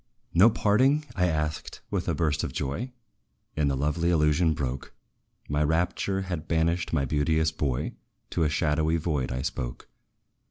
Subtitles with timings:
[0.33, 2.91] "No parting?" I asked, with a burst of joy;
[3.55, 4.95] And the lovely illusion broke!
[5.47, 7.93] My rapture had banished my beauteous boy
[8.31, 9.87] To a shadowy void I spoke.